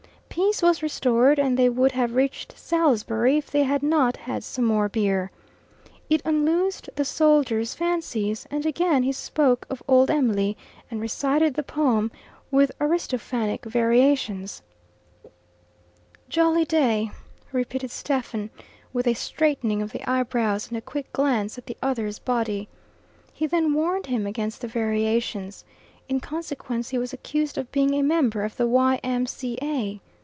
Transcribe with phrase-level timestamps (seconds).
[0.33, 4.63] Peace was restored, and they would have reached Salisbury if they had not had some
[4.63, 5.29] more beer.
[6.09, 10.55] It unloosed the soldier's fancies, and again he spoke of old Em'ly,
[10.89, 12.11] and recited the poem,
[12.49, 14.61] with Aristophanic variations.
[16.29, 17.11] "Jolly day,"
[17.51, 18.51] repeated Stephen,
[18.93, 22.69] with a straightening of the eyebrows and a quick glance at the other's body.
[23.33, 25.65] He then warned him against the variations.
[26.07, 29.99] In consequence he was accused of being a member of the Y.M.C.A.